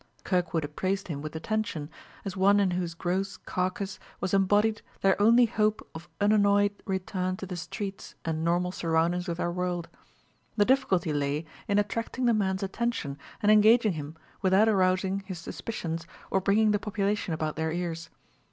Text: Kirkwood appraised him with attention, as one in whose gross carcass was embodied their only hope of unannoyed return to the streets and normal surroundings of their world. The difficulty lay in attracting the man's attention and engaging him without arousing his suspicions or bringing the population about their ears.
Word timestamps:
Kirkwood 0.23 0.65
appraised 0.65 1.09
him 1.09 1.21
with 1.21 1.35
attention, 1.35 1.87
as 2.25 2.35
one 2.35 2.59
in 2.59 2.71
whose 2.71 2.95
gross 2.95 3.37
carcass 3.37 3.99
was 4.19 4.33
embodied 4.33 4.81
their 5.01 5.21
only 5.21 5.45
hope 5.45 5.87
of 5.93 6.09
unannoyed 6.19 6.71
return 6.87 7.37
to 7.37 7.45
the 7.45 7.55
streets 7.55 8.15
and 8.25 8.43
normal 8.43 8.71
surroundings 8.71 9.29
of 9.29 9.37
their 9.37 9.51
world. 9.51 9.89
The 10.57 10.65
difficulty 10.65 11.13
lay 11.13 11.45
in 11.67 11.77
attracting 11.77 12.25
the 12.25 12.33
man's 12.33 12.63
attention 12.63 13.19
and 13.43 13.51
engaging 13.51 13.93
him 13.93 14.15
without 14.41 14.67
arousing 14.67 15.19
his 15.27 15.37
suspicions 15.37 16.07
or 16.31 16.41
bringing 16.41 16.71
the 16.71 16.79
population 16.79 17.35
about 17.35 17.55
their 17.55 17.71
ears. 17.71 18.09